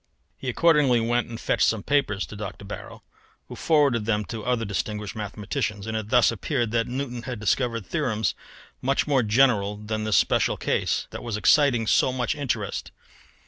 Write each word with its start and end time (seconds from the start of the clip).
He 0.35 0.49
accordingly 0.49 0.99
went 0.99 1.27
and 1.27 1.39
fetched 1.39 1.67
some 1.67 1.83
papers 1.83 2.25
to 2.25 2.35
Dr. 2.35 2.65
Barrow, 2.65 3.03
who 3.47 3.55
forwarded 3.55 4.05
them 4.05 4.25
to 4.25 4.43
other 4.43 4.65
distinguished 4.65 5.15
mathematicians, 5.15 5.85
and 5.85 5.95
it 5.95 6.09
thus 6.09 6.31
appeared 6.31 6.71
that 6.71 6.87
Newton 6.87 7.21
had 7.21 7.39
discovered 7.39 7.85
theorems 7.85 8.33
much 8.81 9.05
more 9.05 9.21
general 9.21 9.77
than 9.77 10.03
this 10.03 10.17
special 10.17 10.57
case 10.57 11.05
that 11.11 11.21
was 11.21 11.37
exciting 11.37 11.85
so 11.85 12.11
much 12.11 12.33
interest. 12.33 12.89